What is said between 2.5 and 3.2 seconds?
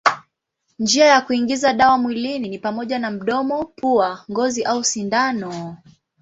pamoja na